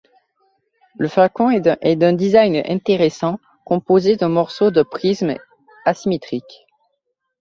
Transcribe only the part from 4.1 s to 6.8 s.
de morceaux de prismes asymétriques.